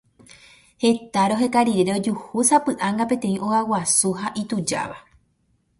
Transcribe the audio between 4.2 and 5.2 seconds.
ha itujáva.